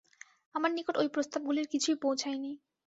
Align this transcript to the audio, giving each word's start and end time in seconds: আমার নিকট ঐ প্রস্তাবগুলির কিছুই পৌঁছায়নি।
আমার 0.55 0.71
নিকট 0.73 0.95
ঐ 0.97 1.03
প্রস্তাবগুলির 1.15 1.67
কিছুই 1.67 1.97
পৌঁছায়নি। 2.03 2.51